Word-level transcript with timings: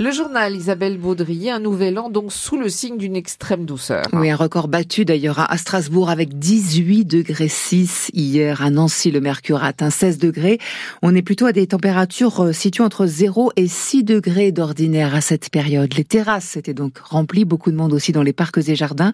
Le 0.00 0.12
journal 0.12 0.54
Isabelle 0.54 0.96
Baudry, 0.96 1.50
un 1.50 1.58
nouvel 1.58 1.98
an 1.98 2.08
donc 2.08 2.32
sous 2.32 2.56
le 2.56 2.68
signe 2.68 2.98
d'une 2.98 3.16
extrême 3.16 3.64
douceur. 3.64 4.04
Oui, 4.12 4.30
un 4.30 4.36
record 4.36 4.68
battu 4.68 5.04
d'ailleurs 5.04 5.40
à 5.40 5.58
Strasbourg 5.58 6.08
avec 6.08 6.38
18 6.38 7.04
degrés 7.04 7.48
6 7.48 8.12
hier. 8.14 8.62
À 8.62 8.70
Nancy, 8.70 9.10
le 9.10 9.20
mercure 9.20 9.64
a 9.64 9.66
atteint 9.66 9.90
16 9.90 10.18
degrés. 10.18 10.60
On 11.02 11.16
est 11.16 11.22
plutôt 11.22 11.46
à 11.46 11.52
des 11.52 11.66
températures 11.66 12.44
euh, 12.44 12.52
situées 12.52 12.84
entre 12.84 13.06
0 13.06 13.50
et 13.56 13.66
6 13.66 14.04
degrés 14.04 14.52
d'ordinaire 14.52 15.16
à 15.16 15.20
cette 15.20 15.50
période. 15.50 15.92
Les 15.96 16.04
terrasses 16.04 16.56
étaient 16.56 16.74
donc 16.74 16.98
remplies, 16.98 17.44
beaucoup 17.44 17.72
de 17.72 17.76
monde 17.76 17.92
aussi 17.92 18.12
dans 18.12 18.22
les 18.22 18.32
parcs 18.32 18.68
et 18.68 18.76
jardins. 18.76 19.10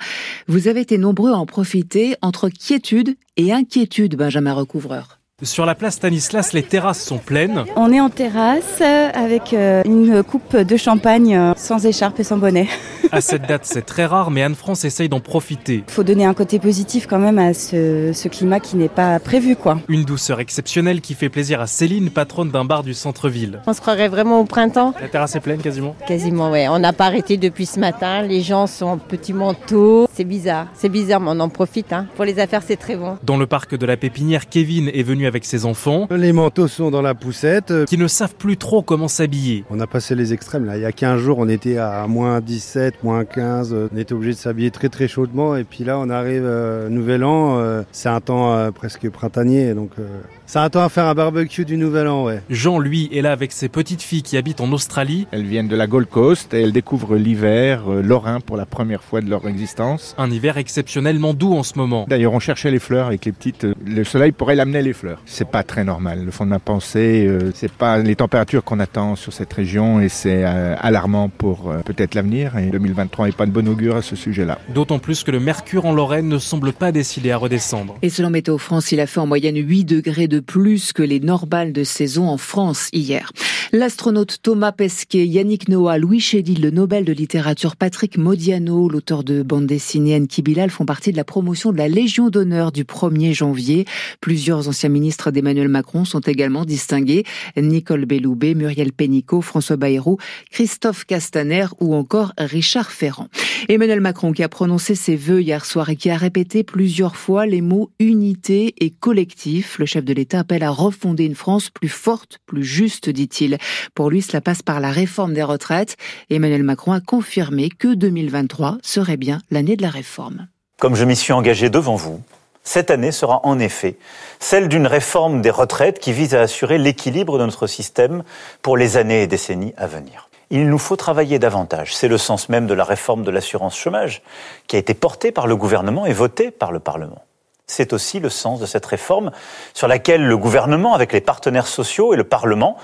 Vous 0.48 0.68
avez 0.68 0.82
été 0.82 0.98
nombreux 0.98 1.30
à 1.30 1.36
en 1.36 1.46
profiter 1.46 2.16
entre 2.20 2.50
quiétude 2.50 3.16
et 3.38 3.54
inquiétude, 3.54 4.16
Benjamin 4.16 4.52
Recouvreur. 4.52 5.18
Sur 5.42 5.66
la 5.66 5.74
place 5.74 5.94
Stanislas, 5.96 6.52
les 6.52 6.62
terrasses 6.62 7.02
sont 7.02 7.18
pleines. 7.18 7.64
On 7.74 7.92
est 7.92 8.00
en 8.00 8.08
terrasse 8.08 8.78
euh, 8.80 9.10
avec 9.12 9.52
euh, 9.52 9.82
une 9.84 10.22
coupe 10.22 10.56
de 10.56 10.76
champagne 10.76 11.34
euh, 11.36 11.54
sans 11.56 11.84
écharpe 11.84 12.20
et 12.20 12.24
sans 12.24 12.36
bonnet. 12.36 12.68
À 13.12 13.20
cette 13.20 13.46
date, 13.46 13.64
c'est 13.64 13.82
très 13.82 14.06
rare, 14.06 14.30
mais 14.32 14.42
Anne-France 14.42 14.84
essaye 14.84 15.08
d'en 15.08 15.20
profiter. 15.20 15.84
Il 15.86 15.92
faut 15.92 16.02
donner 16.02 16.24
un 16.24 16.34
côté 16.34 16.58
positif 16.58 17.06
quand 17.06 17.18
même 17.18 17.38
à 17.38 17.54
ce, 17.54 18.10
ce 18.12 18.28
climat 18.28 18.58
qui 18.58 18.76
n'est 18.76 18.88
pas 18.88 19.20
prévu. 19.20 19.54
quoi. 19.54 19.78
Une 19.88 20.04
douceur 20.04 20.40
exceptionnelle 20.40 21.00
qui 21.00 21.14
fait 21.14 21.28
plaisir 21.28 21.60
à 21.60 21.68
Céline, 21.68 22.10
patronne 22.10 22.50
d'un 22.50 22.64
bar 22.64 22.82
du 22.82 22.92
centre-ville. 22.92 23.60
On 23.68 23.72
se 23.72 23.80
croirait 23.80 24.08
vraiment 24.08 24.40
au 24.40 24.44
printemps 24.44 24.94
La 25.00 25.06
terrasse 25.08 25.36
est 25.36 25.40
pleine 25.40 25.60
quasiment 25.60 25.94
Quasiment, 26.08 26.50
ouais. 26.50 26.66
On 26.68 26.78
n'a 26.80 26.92
pas 26.92 27.06
arrêté 27.06 27.36
depuis 27.36 27.66
ce 27.66 27.78
matin. 27.78 28.22
Les 28.22 28.40
gens 28.40 28.66
sont 28.66 28.86
en 28.86 28.98
petits 28.98 29.34
manteaux. 29.34 30.08
C'est 30.12 30.24
bizarre. 30.24 30.66
C'est 30.74 30.88
bizarre, 30.88 31.20
mais 31.20 31.30
on 31.30 31.40
en 31.40 31.50
profite. 31.50 31.92
Hein. 31.92 32.06
Pour 32.16 32.24
les 32.24 32.40
affaires, 32.40 32.62
c'est 32.66 32.76
très 32.78 32.96
bon. 32.96 33.18
Dans 33.22 33.36
le 33.36 33.46
parc 33.46 33.76
de 33.76 33.86
la 33.86 33.96
Pépinière, 33.96 34.48
Kevin 34.48 34.88
est 34.88 35.04
venu 35.04 35.23
avec 35.26 35.44
ses 35.44 35.64
enfants 35.66 36.06
Les 36.10 36.32
manteaux 36.32 36.68
sont 36.68 36.90
dans 36.90 37.02
la 37.02 37.14
poussette. 37.14 37.72
qui 37.86 37.98
ne 37.98 38.06
savent 38.08 38.34
plus 38.34 38.56
trop 38.56 38.82
comment 38.82 39.08
s'habiller. 39.08 39.64
On 39.70 39.80
a 39.80 39.86
passé 39.86 40.14
les 40.14 40.32
extrêmes 40.32 40.64
là. 40.64 40.76
Il 40.76 40.82
y 40.82 40.86
a 40.86 40.92
15 40.92 41.20
jours, 41.20 41.38
on 41.38 41.48
était 41.48 41.78
à 41.78 42.06
moins 42.06 42.40
17, 42.40 43.02
moins 43.02 43.24
15. 43.24 43.74
On 43.92 43.96
était 43.96 44.12
obligé 44.14 44.32
de 44.32 44.38
s'habiller 44.38 44.70
très 44.70 44.88
très 44.88 45.08
chaudement. 45.08 45.56
Et 45.56 45.64
puis 45.64 45.84
là, 45.84 45.98
on 45.98 46.10
arrive 46.10 46.44
euh, 46.44 46.88
Nouvel 46.88 47.24
An. 47.24 47.58
euh, 47.58 47.82
c'est 47.92 48.08
un 48.08 48.20
temps 48.20 48.54
euh, 48.54 48.70
presque 48.70 49.08
printanier. 49.10 49.74
Donc 49.74 49.90
euh, 49.98 50.06
c'est 50.46 50.58
un 50.58 50.68
temps 50.70 50.82
à 50.84 50.88
faire 50.88 51.06
un 51.06 51.14
barbecue 51.14 51.64
du 51.64 51.76
Nouvel 51.76 52.06
An, 52.08 52.24
ouais. 52.24 52.40
Jean, 52.50 52.78
lui, 52.78 53.08
est 53.12 53.22
là 53.22 53.32
avec 53.32 53.52
ses 53.52 53.68
petites 53.68 54.02
filles 54.02 54.22
qui 54.22 54.36
habitent 54.36 54.60
en 54.60 54.70
Australie. 54.72 55.26
Elles 55.32 55.44
viennent 55.44 55.68
de 55.68 55.76
la 55.76 55.86
Gold 55.86 56.08
Coast 56.08 56.52
et 56.54 56.60
elles 56.62 56.72
découvrent 56.72 57.16
l'hiver 57.16 57.84
euh, 57.88 58.02
lorrain 58.02 58.40
pour 58.40 58.56
la 58.56 58.66
première 58.66 59.02
fois 59.02 59.20
de 59.20 59.30
leur 59.30 59.46
existence. 59.48 60.14
Un 60.18 60.30
hiver 60.30 60.58
exceptionnellement 60.58 61.34
doux 61.34 61.54
en 61.54 61.62
ce 61.62 61.78
moment. 61.78 62.06
D'ailleurs, 62.08 62.32
on 62.32 62.40
cherchait 62.40 62.70
les 62.70 62.78
fleurs 62.78 63.06
avec 63.06 63.24
les 63.24 63.32
petites. 63.32 63.66
Le 63.86 64.04
soleil 64.04 64.32
pourrait 64.32 64.54
l'amener 64.54 64.82
les 64.82 64.92
fleurs. 64.92 65.13
C'est 65.26 65.48
pas 65.48 65.62
très 65.62 65.84
normal. 65.84 66.24
Le 66.24 66.30
fond 66.30 66.44
de 66.44 66.50
ma 66.50 66.58
pensée, 66.58 67.26
euh, 67.26 67.52
c'est 67.54 67.72
pas 67.72 67.98
les 67.98 68.16
températures 68.16 68.64
qu'on 68.64 68.80
attend 68.80 69.16
sur 69.16 69.32
cette 69.32 69.52
région 69.52 70.00
et 70.00 70.08
c'est 70.08 70.44
euh, 70.44 70.74
alarmant 70.78 71.28
pour 71.28 71.70
euh, 71.70 71.78
peut-être 71.78 72.14
l'avenir. 72.14 72.56
Et 72.58 72.66
2023 72.66 73.26
n'est 73.26 73.32
pas 73.32 73.46
de 73.46 73.50
bon 73.50 73.68
augure 73.68 73.96
à 73.96 74.02
ce 74.02 74.16
sujet-là. 74.16 74.58
D'autant 74.74 74.98
plus 74.98 75.24
que 75.24 75.30
le 75.30 75.40
mercure 75.40 75.86
en 75.86 75.92
Lorraine 75.92 76.28
ne 76.28 76.38
semble 76.38 76.72
pas 76.72 76.92
décidé 76.92 77.30
à 77.30 77.36
redescendre. 77.36 77.96
Et 78.02 78.10
selon 78.10 78.30
Météo 78.30 78.58
France, 78.58 78.92
il 78.92 79.00
a 79.00 79.06
fait 79.06 79.20
en 79.20 79.26
moyenne 79.26 79.56
8 79.56 79.84
degrés 79.84 80.28
de 80.28 80.40
plus 80.40 80.92
que 80.92 81.02
les 81.02 81.20
normales 81.20 81.72
de 81.72 81.84
saison 81.84 82.28
en 82.28 82.38
France 82.38 82.88
hier. 82.92 83.30
L'astronaute 83.72 84.38
Thomas 84.40 84.70
Pesquet, 84.70 85.26
Yannick 85.26 85.68
Noah, 85.68 85.98
Louis 85.98 86.20
Chédid, 86.20 86.60
le 86.60 86.70
Nobel 86.70 87.04
de 87.04 87.12
littérature 87.12 87.74
Patrick 87.74 88.18
Modiano, 88.18 88.88
l'auteur 88.88 89.24
de 89.24 89.42
bande 89.42 89.66
dessinée 89.66 90.14
Anki 90.14 90.42
Bilal 90.42 90.70
font 90.70 90.84
partie 90.84 91.10
de 91.10 91.16
la 91.16 91.24
promotion 91.24 91.72
de 91.72 91.78
la 91.78 91.88
Légion 91.88 92.30
d'honneur 92.30 92.70
du 92.70 92.84
1er 92.84 93.32
janvier. 93.32 93.84
Plusieurs 94.20 94.68
anciens 94.68 94.88
ministres 94.88 95.03
d'Emmanuel 95.32 95.68
Macron 95.68 96.04
sont 96.04 96.20
également 96.20 96.64
distingués. 96.64 97.24
Nicole 97.56 98.04
Belloubet, 98.04 98.54
Muriel 98.54 98.92
Pénicaud, 98.92 99.42
François 99.42 99.76
Bayrou, 99.76 100.18
Christophe 100.50 101.04
Castaner 101.04 101.66
ou 101.80 101.94
encore 101.94 102.32
Richard 102.38 102.90
Ferrand. 102.90 103.28
Emmanuel 103.68 104.00
Macron 104.00 104.32
qui 104.32 104.42
a 104.42 104.48
prononcé 104.48 104.94
ses 104.94 105.16
vœux 105.16 105.42
hier 105.42 105.64
soir 105.64 105.88
et 105.90 105.96
qui 105.96 106.10
a 106.10 106.16
répété 106.16 106.64
plusieurs 106.64 107.16
fois 107.16 107.46
les 107.46 107.60
mots 107.60 107.90
unité 107.98 108.74
et 108.78 108.90
collectif. 108.90 109.78
Le 109.78 109.86
chef 109.86 110.04
de 110.04 110.12
l'État 110.12 110.40
appelle 110.40 110.62
à 110.62 110.70
refonder 110.70 111.24
une 111.24 111.34
France 111.34 111.70
plus 111.70 111.88
forte, 111.88 112.38
plus 112.46 112.64
juste, 112.64 113.08
dit-il. 113.10 113.58
Pour 113.94 114.10
lui, 114.10 114.22
cela 114.22 114.40
passe 114.40 114.62
par 114.62 114.80
la 114.80 114.90
réforme 114.90 115.34
des 115.34 115.42
retraites. 115.42 115.96
Emmanuel 116.30 116.62
Macron 116.62 116.92
a 116.92 117.00
confirmé 117.00 117.68
que 117.68 117.94
2023 117.94 118.78
serait 118.82 119.16
bien 119.16 119.40
l'année 119.50 119.76
de 119.76 119.82
la 119.82 119.90
réforme. 119.90 120.48
Comme 120.78 120.96
je 120.96 121.04
m'y 121.04 121.16
suis 121.16 121.32
engagé 121.32 121.70
devant 121.70 121.96
vous, 121.96 122.20
cette 122.64 122.90
année 122.90 123.12
sera 123.12 123.40
en 123.44 123.58
effet 123.58 123.96
celle 124.40 124.68
d'une 124.68 124.86
réforme 124.86 125.42
des 125.42 125.50
retraites 125.50 125.98
qui 125.98 126.12
vise 126.12 126.34
à 126.34 126.40
assurer 126.40 126.78
l'équilibre 126.78 127.38
de 127.38 127.44
notre 127.44 127.66
système 127.66 128.24
pour 128.62 128.76
les 128.76 128.96
années 128.96 129.22
et 129.22 129.26
décennies 129.26 129.74
à 129.76 129.86
venir. 129.86 130.28
Il 130.50 130.68
nous 130.68 130.78
faut 130.78 130.96
travailler 130.96 131.38
davantage. 131.38 131.94
C'est 131.94 132.08
le 132.08 132.18
sens 132.18 132.48
même 132.48 132.66
de 132.66 132.74
la 132.74 132.84
réforme 132.84 133.22
de 133.22 133.30
l'assurance 133.30 133.76
chômage 133.76 134.22
qui 134.66 134.76
a 134.76 134.78
été 134.78 134.94
portée 134.94 135.32
par 135.32 135.46
le 135.46 135.56
gouvernement 135.56 136.06
et 136.06 136.12
votée 136.12 136.50
par 136.50 136.72
le 136.72 136.80
Parlement. 136.80 137.22
C'est 137.66 137.92
aussi 137.92 138.20
le 138.20 138.28
sens 138.28 138.60
de 138.60 138.66
cette 138.66 138.84
réforme 138.84 139.30
sur 139.72 139.88
laquelle 139.88 140.24
le 140.24 140.36
gouvernement, 140.36 140.94
avec 140.94 141.12
les 141.12 141.22
partenaires 141.22 141.66
sociaux 141.66 142.12
et 142.12 142.16
le 142.16 142.24
Parlement, 142.24 142.76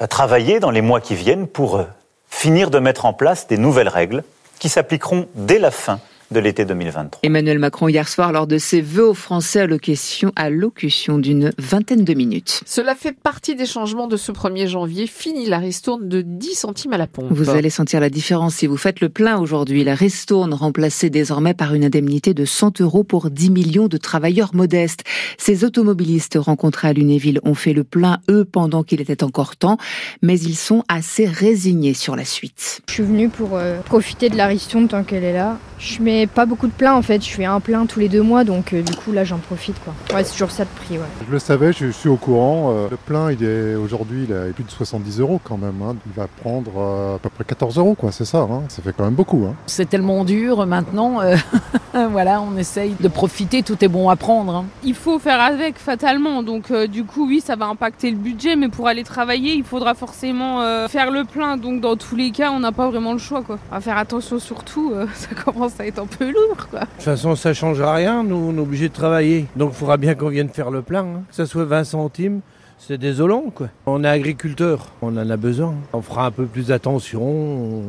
a 0.00 0.06
travaillé 0.06 0.58
dans 0.60 0.70
les 0.70 0.82
mois 0.82 1.00
qui 1.00 1.14
viennent 1.14 1.46
pour 1.46 1.76
euh, 1.76 1.84
finir 2.28 2.70
de 2.70 2.78
mettre 2.78 3.04
en 3.04 3.12
place 3.12 3.46
des 3.46 3.58
nouvelles 3.58 3.88
règles 3.88 4.24
qui 4.58 4.68
s'appliqueront 4.68 5.28
dès 5.34 5.58
la 5.58 5.70
fin 5.70 6.00
de 6.30 6.40
l'été 6.40 6.64
2023. 6.64 7.20
Emmanuel 7.22 7.58
Macron 7.58 7.88
hier 7.88 8.08
soir 8.08 8.32
lors 8.32 8.46
de 8.46 8.58
ses 8.58 8.80
vœux 8.80 9.08
aux 9.08 9.14
Français 9.14 9.60
à 9.60 9.66
l'occasion, 9.66 10.32
à 10.36 10.50
locution 10.50 11.18
d'une 11.18 11.52
vingtaine 11.58 12.04
de 12.04 12.14
minutes. 12.14 12.62
Cela 12.66 12.94
fait 12.94 13.12
partie 13.12 13.54
des 13.54 13.66
changements 13.66 14.06
de 14.06 14.16
ce 14.16 14.32
1er 14.32 14.66
janvier. 14.66 15.06
Fini 15.06 15.46
la 15.46 15.58
ristourne 15.58 16.08
de 16.08 16.22
10 16.22 16.54
centimes 16.54 16.92
à 16.92 16.98
la 16.98 17.06
pompe. 17.06 17.28
Vous 17.30 17.50
allez 17.50 17.70
sentir 17.70 18.00
la 18.00 18.10
différence 18.10 18.56
si 18.56 18.66
vous 18.66 18.76
faites 18.76 19.00
le 19.00 19.08
plein 19.08 19.38
aujourd'hui. 19.38 19.84
La 19.84 19.94
ristourne 19.94 20.52
remplacée 20.52 21.10
désormais 21.10 21.54
par 21.54 21.74
une 21.74 21.84
indemnité 21.84 22.34
de 22.34 22.44
100 22.44 22.80
euros 22.80 23.04
pour 23.04 23.30
10 23.30 23.50
millions 23.50 23.88
de 23.88 23.96
travailleurs 23.96 24.54
modestes. 24.54 25.04
Ces 25.38 25.64
automobilistes 25.64 26.38
rencontrés 26.40 26.88
à 26.88 26.92
Lunéville 26.92 27.40
ont 27.44 27.54
fait 27.54 27.72
le 27.72 27.84
plein, 27.84 28.18
eux, 28.30 28.44
pendant 28.44 28.82
qu'il 28.82 29.00
était 29.00 29.22
encore 29.22 29.56
temps, 29.56 29.76
mais 30.22 30.38
ils 30.38 30.56
sont 30.56 30.82
assez 30.88 31.26
résignés 31.26 31.94
sur 31.94 32.16
la 32.16 32.24
suite. 32.24 32.80
Je 32.88 32.94
suis 32.94 33.02
venue 33.02 33.28
pour 33.28 33.50
euh, 33.52 33.80
profiter 33.82 34.28
de 34.28 34.36
la 34.36 34.46
ristourne 34.46 34.88
tant 34.88 35.04
qu'elle 35.04 35.24
est 35.24 35.32
là. 35.32 35.58
Je 35.78 36.00
mets 36.00 36.15
pas 36.24 36.46
beaucoup 36.46 36.66
de 36.68 36.72
plein 36.72 36.94
en 36.94 37.02
fait, 37.02 37.22
je 37.22 37.28
fais 37.30 37.44
un 37.44 37.60
plein 37.60 37.84
tous 37.84 38.00
les 38.00 38.08
deux 38.08 38.22
mois 38.22 38.44
donc 38.44 38.72
euh, 38.72 38.80
du 38.82 38.94
coup 38.96 39.12
là 39.12 39.24
j'en 39.24 39.36
profite 39.38 39.76
quoi. 39.84 39.92
Ouais 40.14 40.24
c'est 40.24 40.32
toujours 40.32 40.50
ça 40.50 40.64
de 40.64 40.70
prix 40.70 40.96
ouais. 40.96 41.04
Je 41.26 41.32
le 41.32 41.38
savais, 41.38 41.72
je 41.74 41.90
suis 41.90 42.08
au 42.08 42.16
courant. 42.16 42.72
Euh, 42.72 42.88
Le 42.90 42.96
plein, 42.96 43.30
il 43.32 43.42
est 43.44 43.74
aujourd'hui, 43.74 44.24
il 44.28 44.34
a 44.34 44.44
plus 44.54 44.64
de 44.64 44.70
70 44.70 45.20
euros 45.20 45.40
quand 45.44 45.58
même. 45.58 45.82
hein. 45.82 45.96
Il 46.06 46.12
va 46.12 46.28
prendre 46.28 46.70
euh, 46.78 47.16
à 47.16 47.18
peu 47.18 47.28
près 47.28 47.44
14 47.44 47.76
euros, 47.78 47.94
quoi. 47.94 48.12
C'est 48.12 48.24
ça. 48.24 48.38
hein. 48.38 48.62
Ça 48.68 48.80
fait 48.82 48.94
quand 48.96 49.04
même 49.04 49.14
beaucoup. 49.14 49.44
hein. 49.46 49.54
C'est 49.66 49.88
tellement 49.88 50.24
dur 50.24 50.64
maintenant. 50.66 51.20
euh, 51.20 51.36
voilà, 52.10 52.40
on 52.40 52.56
essaye 52.56 52.94
de 53.00 53.08
profiter, 53.08 53.62
tout 53.62 53.82
est 53.84 53.88
bon 53.88 54.08
à 54.08 54.16
prendre. 54.16 54.54
hein. 54.54 54.64
Il 54.84 54.94
faut 54.94 55.18
faire 55.18 55.40
avec 55.40 55.78
fatalement, 55.78 56.42
donc 56.42 56.70
euh, 56.70 56.86
du 56.86 57.04
coup 57.04 57.26
oui 57.26 57.40
ça 57.44 57.56
va 57.56 57.66
impacter 57.66 58.10
le 58.10 58.16
budget, 58.16 58.54
mais 58.56 58.68
pour 58.68 58.86
aller 58.86 59.02
travailler 59.04 59.54
il 59.54 59.64
faudra 59.64 59.94
forcément 59.94 60.60
euh, 60.62 60.86
faire 60.88 61.10
le 61.10 61.24
plein, 61.24 61.56
donc 61.56 61.80
dans 61.80 61.96
tous 61.96 62.14
les 62.16 62.30
cas 62.30 62.50
on 62.52 62.60
n'a 62.60 62.72
pas 62.72 62.88
vraiment 62.88 63.12
le 63.12 63.18
choix 63.18 63.42
quoi. 63.42 63.58
À 63.72 63.80
faire 63.80 63.96
attention 63.98 64.38
surtout, 64.38 64.92
euh, 64.94 65.06
ça 65.14 65.28
commence 65.34 65.78
à 65.80 65.86
être 65.86 65.98
peu 66.06 66.26
lourd. 66.32 66.56
De 66.72 66.78
toute 66.78 67.02
façon, 67.02 67.34
ça 67.36 67.52
change 67.54 67.80
rien, 67.80 68.22
nous 68.22 68.36
on 68.36 68.56
est 68.56 68.60
obligé 68.60 68.88
de 68.88 68.94
travailler. 68.94 69.46
Donc 69.56 69.70
il 69.74 69.76
faudra 69.76 69.96
bien 69.96 70.14
qu'on 70.14 70.28
vienne 70.28 70.48
faire 70.48 70.70
le 70.70 70.82
plein, 70.82 71.02
hein. 71.04 71.22
que 71.28 71.34
ça 71.34 71.46
soit 71.46 71.64
20 71.64 71.84
centimes. 71.84 72.40
C'est 72.78 72.98
désolant 72.98 73.44
quoi. 73.54 73.68
On 73.86 74.04
est 74.04 74.08
agriculteur, 74.08 74.88
on 75.00 75.16
en 75.16 75.30
a 75.30 75.36
besoin. 75.38 75.74
On 75.94 76.02
fera 76.02 76.26
un 76.26 76.30
peu 76.30 76.44
plus 76.44 76.70
attention, 76.72 77.22
on, 77.22 77.82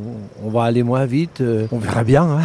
on 0.46 0.50
va 0.50 0.64
aller 0.64 0.84
moins 0.84 1.06
vite, 1.06 1.42
euh, 1.42 1.68
on 1.74 1.78
verra 1.78 2.04
bien. 2.06 2.24
hein. 2.24 2.42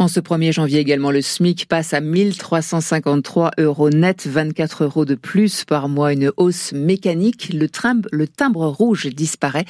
En 0.00 0.08
ce 0.08 0.18
1er 0.18 0.50
janvier 0.50 0.78
également, 0.78 1.10
le 1.10 1.20
SMIC 1.20 1.66
passe 1.66 1.92
à 1.92 2.00
1353 2.00 3.50
euros 3.58 3.90
net, 3.90 4.26
24 4.26 4.84
euros 4.84 5.04
de 5.04 5.14
plus 5.14 5.66
par 5.66 5.90
mois, 5.90 6.14
une 6.14 6.32
hausse 6.38 6.72
mécanique. 6.72 7.52
Le, 7.52 7.68
timbre 8.26 8.66
rouge 8.66 9.08
disparaît 9.08 9.66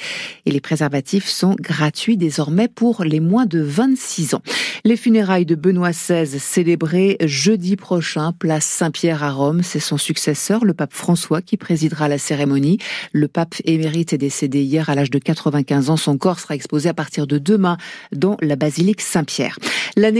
et 0.47 0.53
les 0.53 0.61
préservatifs 0.61 1.27
sont 1.27 1.57
gratuits 1.59 2.17
désormais 2.17 2.69
pour 2.69 3.03
les 3.03 3.19
moins 3.19 3.45
de 3.45 3.59
26 3.59 4.35
ans. 4.35 4.43
Les 4.85 4.97
funérailles 4.97 5.47
de 5.47 5.57
Benoît 5.57 5.91
XVI 5.91 6.39
célébrées 6.39 7.17
jeudi 7.25 7.75
prochain, 7.75 8.33
place 8.33 8.67
Saint-Pierre 8.67 9.25
à 9.25 9.33
Rome. 9.33 9.65
C'est 9.65 9.81
son 9.81 9.99
successeur, 9.99 10.65
le 10.65 10.75
pape 10.75 10.95
François, 10.95 11.43
qui 11.43 11.57
présidera 11.57 12.07
la 12.07 12.19
cérémonie. 12.19 12.79
Le 13.13 13.27
pape 13.27 13.57
émérite 13.65 14.13
est 14.13 14.19
décédé 14.19 14.63
hier 14.63 14.91
à 14.91 14.95
l'âge 14.95 15.11
de 15.11 15.19
95 15.19 15.91
ans. 15.91 15.97
Son 15.97 16.17
corps 16.17 16.39
sera 16.39 16.55
exposé 16.55 16.89
à 16.89 16.95
partir 16.95 17.27
de 17.27 17.39
demain 17.39 17.79
dans 18.13 18.37
la 18.41 18.55
basilique 18.55 19.01
Saint-Pierre. 19.01 19.59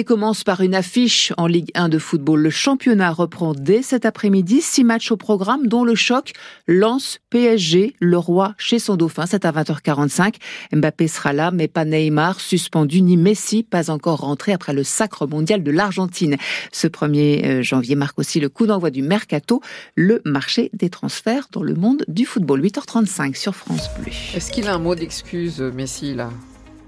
Commence 0.07 0.45
par 0.45 0.61
une 0.61 0.75
affiche 0.75 1.33
en 1.37 1.47
Ligue 1.47 1.71
1 1.75 1.89
de 1.89 1.99
football. 1.99 2.41
Le 2.41 2.51
championnat 2.51 3.13
reprend 3.13 3.53
dès 3.55 3.83
cet 3.83 4.05
après-midi. 4.05 4.61
Six 4.61 4.83
matchs 4.83 5.13
au 5.13 5.17
programme, 5.17 5.67
dont 5.67 5.85
le 5.85 5.95
choc 5.95 6.33
lance 6.67 7.19
PSG, 7.31 7.95
le 8.01 8.19
roi 8.19 8.55
chez 8.59 8.79
son 8.79 8.97
dauphin. 8.97 9.27
C'est 9.27 9.45
à 9.45 9.53
20h45. 9.53 10.37
Mbappé 10.73 11.07
sera 11.07 11.33
là, 11.33 11.51
mais 11.51 11.69
pas 11.69 11.85
Neymar, 11.85 12.41
suspendu, 12.41 13.03
ni 13.03 13.17
Messi, 13.17 13.63
pas 13.63 13.91
encore 13.91 14.21
rentré 14.21 14.53
après 14.53 14.73
le 14.73 14.85
sacre 14.85 15.27
mondial 15.27 15.63
de 15.63 15.71
l'Argentine. 15.71 16.37
Ce 16.73 16.89
1er 16.89 17.45
euh, 17.45 17.63
janvier 17.63 17.95
marque 17.95 18.19
aussi 18.19 18.41
le 18.41 18.49
coup 18.49 18.67
d'envoi 18.67 18.91
du 18.91 19.03
Mercato, 19.03 19.61
le 19.95 20.23
marché 20.25 20.71
des 20.73 20.91
transferts 20.91 21.49
dans 21.53 21.63
le 21.63 21.75
monde 21.75 22.05
du 22.09 22.27
football. 22.27 22.63
8h35 22.63 23.37
sur 23.37 23.55
France 23.55 23.89
Bleu. 23.99 24.13
Est-ce 24.35 24.51
qu'il 24.51 24.67
a 24.67 24.75
un 24.75 24.79
mot 24.79 24.95
d'excuse, 24.95 25.61
Messi, 25.61 26.15
là? 26.15 26.31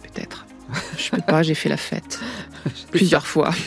Peut-être. 0.03 0.47
Je 0.97 1.03
sais 1.03 1.23
pas, 1.27 1.43
j'ai 1.43 1.55
fait 1.55 1.69
la 1.69 1.77
fête. 1.77 2.21
Plusieurs 2.91 3.27
fois. 3.27 3.51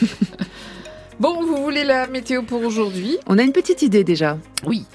Bon, 1.17 1.41
vous 1.45 1.63
voulez 1.63 1.85
la 1.85 2.07
météo 2.07 2.43
pour 2.43 2.61
aujourd'hui 2.61 3.17
On 3.25 3.37
a 3.37 3.43
une 3.43 3.53
petite 3.53 3.81
idée 3.81 4.03
déjà. 4.03 4.37
Oui. 4.65 4.85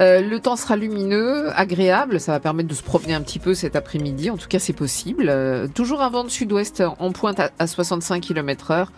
Euh, 0.00 0.20
le 0.20 0.38
temps 0.38 0.56
sera 0.56 0.76
lumineux, 0.76 1.50
agréable, 1.58 2.20
ça 2.20 2.32
va 2.32 2.40
permettre 2.40 2.68
de 2.68 2.74
se 2.74 2.82
promener 2.82 3.14
un 3.14 3.22
petit 3.22 3.38
peu 3.38 3.54
cet 3.54 3.74
après-midi, 3.74 4.28
en 4.28 4.36
tout 4.36 4.48
cas 4.48 4.58
c'est 4.58 4.74
possible. 4.74 5.26
Euh, 5.30 5.68
toujours 5.68 6.02
un 6.02 6.10
vent 6.10 6.24
de 6.24 6.28
sud-ouest 6.28 6.82
en 6.98 7.12
pointe 7.12 7.40
à, 7.40 7.50
à 7.58 7.66
65 7.66 8.20
km 8.20 8.70
heure 8.70 8.92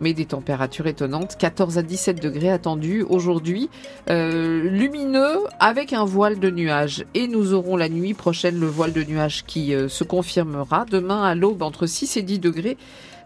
mais 0.00 0.12
des 0.12 0.26
températures 0.26 0.86
étonnantes. 0.86 1.36
14 1.38 1.78
à 1.78 1.82
17 1.82 2.22
degrés 2.22 2.50
attendus 2.50 3.04
aujourd'hui. 3.08 3.68
Euh, 4.10 4.62
lumineux 4.62 5.38
avec 5.60 5.92
un 5.92 6.04
voile 6.04 6.38
de 6.38 6.50
nuages. 6.50 7.04
Et 7.14 7.28
nous 7.28 7.54
aurons 7.54 7.76
la 7.76 7.88
nuit 7.88 8.14
prochaine 8.14 8.58
le 8.58 8.66
voile 8.66 8.92
de 8.92 9.02
nuages 9.02 9.44
qui 9.46 9.74
euh, 9.74 9.88
se 9.88 10.04
confirmera. 10.04 10.84
Demain 10.90 11.22
à 11.22 11.34
l'aube 11.34 11.62
entre 11.62 11.86
6 11.86 12.16
et 12.16 12.22
10 12.22 12.38
degrés. 12.38 12.76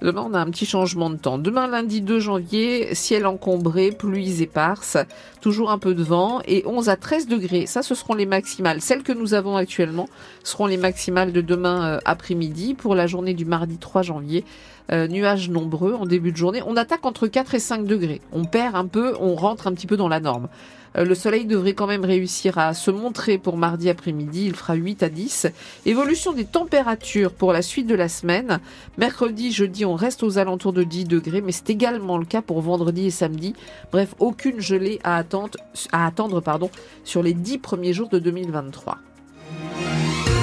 Demain, 0.02 0.26
on 0.28 0.34
a 0.34 0.40
un 0.40 0.50
petit 0.50 0.66
changement 0.66 1.10
de 1.10 1.16
temps. 1.16 1.38
Demain, 1.38 1.68
lundi 1.68 2.00
2 2.00 2.18
janvier, 2.18 2.92
ciel 2.92 3.24
encombré, 3.24 3.92
pluies 3.92 4.42
éparses, 4.42 4.96
toujours 5.40 5.70
un 5.70 5.78
peu 5.78 5.94
de 5.94 6.02
vent 6.02 6.40
et 6.44 6.64
11 6.66 6.88
à 6.88 6.96
13 6.96 7.28
degrés. 7.28 7.66
Ça, 7.66 7.82
ce 7.82 7.94
seront 7.94 8.14
les 8.14 8.26
maximales. 8.26 8.80
Celles 8.80 9.04
que 9.04 9.12
nous 9.12 9.32
avons 9.32 9.54
actuellement 9.54 10.08
seront 10.42 10.66
les 10.66 10.76
maximales 10.76 11.30
de 11.30 11.40
demain 11.40 11.84
euh, 11.84 11.98
après-midi 12.04 12.74
pour 12.74 12.96
la 12.96 13.06
journée 13.06 13.32
du 13.32 13.44
mardi 13.44 13.78
3 13.78 14.02
janvier. 14.02 14.44
Euh, 14.90 15.06
nuages 15.06 15.48
nombreux 15.48 15.94
en 15.94 16.04
début 16.04 16.32
de 16.32 16.36
journée. 16.36 16.60
On 16.66 16.76
attaque 16.76 17.06
entre 17.06 17.28
4 17.28 17.54
et 17.54 17.60
5 17.60 17.84
degrés. 17.86 18.20
On 18.32 18.44
perd 18.44 18.74
un 18.74 18.86
peu, 18.86 19.14
on 19.20 19.36
rentre 19.36 19.68
un 19.68 19.72
petit 19.72 19.86
peu 19.86 19.96
dans 19.96 20.08
la 20.08 20.18
norme. 20.18 20.48
Euh, 20.96 21.04
le 21.04 21.14
soleil 21.14 21.46
devrait 21.46 21.74
quand 21.74 21.86
même 21.86 22.04
réussir 22.04 22.58
à 22.58 22.74
se 22.74 22.90
montrer 22.90 23.38
pour 23.38 23.56
mardi 23.56 23.88
après-midi. 23.88 24.46
Il 24.46 24.54
fera 24.54 24.74
8 24.74 25.02
à 25.02 25.08
10. 25.08 25.46
Évolution 25.86 26.32
des 26.32 26.44
températures 26.44 27.32
pour 27.32 27.52
la 27.52 27.62
suite 27.62 27.86
de 27.86 27.94
la 27.94 28.08
semaine. 28.08 28.60
Mercredi, 28.98 29.52
jeudi, 29.52 29.84
on 29.84 29.94
reste 29.94 30.22
aux 30.22 30.38
alentours 30.38 30.72
de 30.72 30.82
10 30.82 31.04
degrés, 31.04 31.40
mais 31.40 31.52
c'est 31.52 31.70
également 31.70 32.18
le 32.18 32.24
cas 32.24 32.42
pour 32.42 32.60
vendredi 32.60 33.06
et 33.06 33.10
samedi. 33.10 33.54
Bref, 33.90 34.14
aucune 34.18 34.60
gelée 34.60 35.00
à 35.04 35.16
attendre, 35.16 35.58
à 35.92 36.06
attendre 36.06 36.40
pardon, 36.40 36.70
sur 37.04 37.22
les 37.22 37.34
10 37.34 37.58
premiers 37.58 37.92
jours 37.92 38.08
de 38.08 38.18
2023. 38.18 38.98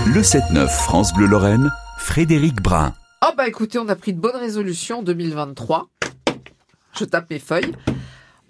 Le 0.07 0.21
7-9 0.21 0.67
France 0.67 1.13
Bleu 1.13 1.27
Lorraine, 1.27 1.71
Frédéric 1.99 2.55
Brun. 2.61 2.93
Oh 3.21 3.31
bah 3.37 3.47
écoutez, 3.47 3.77
on 3.77 3.87
a 3.89 3.95
pris 3.95 4.13
de 4.13 4.19
bonnes 4.19 4.37
résolutions 4.37 4.99
en 4.99 5.03
2023. 5.03 5.87
Je 6.93 7.05
tape 7.05 7.29
mes 7.29 7.39
feuilles. 7.39 7.73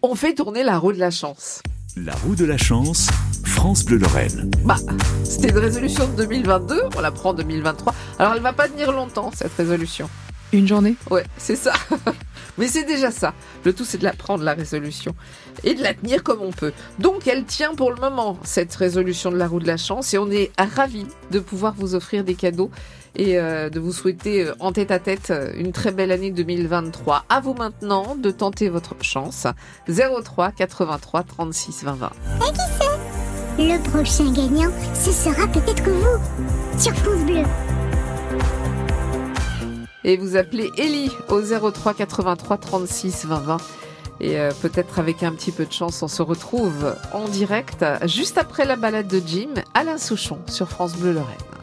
On 0.01 0.15
fait 0.15 0.35
tourner 0.35 0.63
la 0.63 0.77
roue 0.77 0.93
de 0.93 0.99
la 0.99 1.11
chance. 1.11 1.61
La 2.05 2.13
roue 2.15 2.35
de 2.35 2.45
la 2.45 2.57
chance, 2.57 3.09
France 3.43 3.83
Bleu 3.83 3.97
Lorraine. 3.97 4.49
Bah, 4.63 4.77
c'était 5.25 5.49
une 5.49 5.57
résolution 5.57 6.07
de 6.07 6.15
2022, 6.15 6.81
on 6.95 7.01
la 7.01 7.11
prend 7.11 7.31
en 7.31 7.33
2023. 7.33 7.93
Alors 8.19 8.35
elle 8.35 8.41
va 8.41 8.53
pas 8.53 8.69
tenir 8.69 8.93
longtemps 8.93 9.31
cette 9.35 9.53
résolution. 9.55 10.09
Une 10.53 10.65
journée? 10.65 10.95
Ouais, 11.09 11.25
c'est 11.37 11.57
ça. 11.57 11.73
Mais 12.57 12.67
c'est 12.67 12.83
déjà 12.83 13.11
ça. 13.11 13.33
Le 13.63 13.73
tout, 13.73 13.85
c'est 13.85 13.97
de 13.97 14.03
la 14.03 14.13
prendre, 14.13 14.43
la 14.43 14.53
résolution, 14.53 15.15
et 15.63 15.75
de 15.75 15.83
la 15.83 15.93
tenir 15.93 16.23
comme 16.23 16.41
on 16.41 16.51
peut. 16.51 16.73
Donc, 16.99 17.27
elle 17.27 17.45
tient 17.45 17.75
pour 17.75 17.91
le 17.91 17.97
moment, 17.97 18.37
cette 18.43 18.73
résolution 18.75 19.31
de 19.31 19.37
la 19.37 19.47
roue 19.47 19.59
de 19.59 19.67
la 19.67 19.77
chance, 19.77 20.13
et 20.13 20.17
on 20.17 20.29
est 20.29 20.51
ravis 20.57 21.07
de 21.31 21.39
pouvoir 21.39 21.73
vous 21.77 21.95
offrir 21.95 22.23
des 22.23 22.35
cadeaux 22.35 22.71
et 23.15 23.39
euh, 23.39 23.69
de 23.69 23.79
vous 23.79 23.91
souhaiter 23.91 24.45
euh, 24.45 24.53
en 24.59 24.71
tête 24.71 24.91
à 24.91 24.99
tête 24.99 25.31
euh, 25.31 25.51
une 25.57 25.71
très 25.71 25.91
belle 25.91 26.11
année 26.11 26.31
2023. 26.31 27.25
À 27.29 27.39
vous 27.41 27.53
maintenant 27.53 28.15
de 28.15 28.31
tenter 28.31 28.69
votre 28.69 28.95
chance. 29.01 29.47
03 29.87 30.51
83 30.51 31.23
36 31.23 31.83
20 31.83 31.93
20. 31.93 32.09
Et 32.09 32.51
qui 32.51 32.59
sait 32.59 33.73
Le 33.73 33.89
prochain 33.89 34.31
gagnant, 34.31 34.71
ce 34.93 35.11
sera 35.11 35.47
peut-être 35.47 35.83
vous 35.83 36.79
sur 36.79 36.93
France 36.95 37.25
Bleu. 37.25 37.43
Et 40.03 40.17
vous 40.17 40.35
appelez 40.35 40.71
Ellie 40.77 41.11
au 41.29 41.41
03 41.41 41.93
83 41.93 42.57
36 42.57 43.25
20 43.25 43.39
20. 43.39 43.57
Et 44.21 44.37
euh, 44.37 44.51
peut-être 44.61 44.99
avec 44.99 45.23
un 45.23 45.31
petit 45.31 45.51
peu 45.51 45.65
de 45.65 45.71
chance, 45.71 46.03
on 46.03 46.07
se 46.07 46.21
retrouve 46.21 46.95
en 47.13 47.27
direct 47.27 47.85
juste 48.05 48.37
après 48.37 48.65
la 48.65 48.75
balade 48.75 49.07
de 49.07 49.21
Jim, 49.25 49.53
Alain 49.73 49.97
Souchon 49.97 50.39
sur 50.47 50.67
France 50.67 50.95
Bleu 50.95 51.13
Lorraine. 51.13 51.58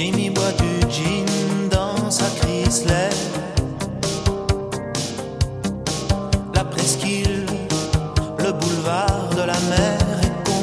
Jimmy 0.00 0.30
boit 0.30 0.52
du 0.52 0.80
gin 0.88 1.26
dans 1.68 2.08
sa 2.08 2.26
Chrysler. 2.38 3.10
La 6.54 6.62
presqu'île, 6.62 7.44
le 8.38 8.52
boulevard 8.52 9.30
de 9.34 9.40
la 9.40 9.58
mer 9.68 9.98
est 10.22 10.36
con. 10.46 10.62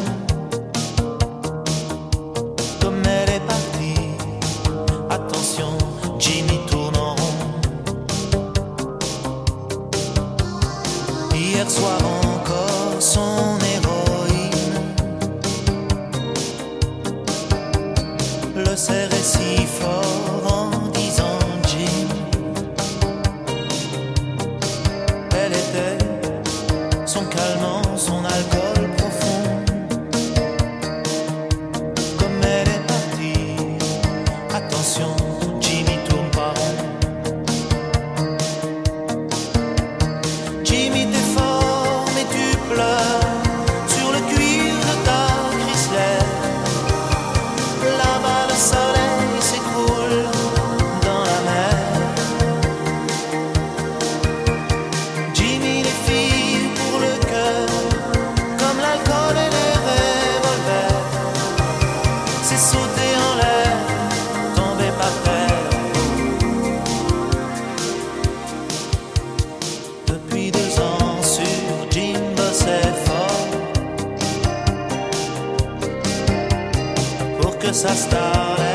Comme 2.79 3.03
elle 3.03 3.29
est 3.31 3.45
partie, 3.45 4.07
attention, 5.09 5.77
Jimmy 6.17 6.57
tourne 6.69 6.95
en 6.95 7.15
rond. 7.15 7.35
Hier 11.33 11.69
soir 11.69 12.14
son 27.15 27.25
calmant, 27.27 27.84
que 77.65 77.73
sa 77.73 77.95
starlette 77.95 78.74